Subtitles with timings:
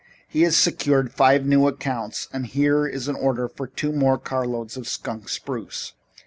[0.27, 4.75] "He has secured five new accounts and here is an order for two more carloads
[4.75, 5.93] of skunk spruce.